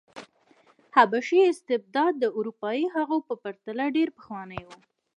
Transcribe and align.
حبشي 0.95 1.41
استبداد 1.51 2.13
د 2.19 2.25
اروپايي 2.37 2.85
هغو 2.95 3.17
په 3.27 3.33
پرتله 3.43 3.83
ډېر 3.95 4.09
پخوانی 4.17 4.61
و. 4.67 4.69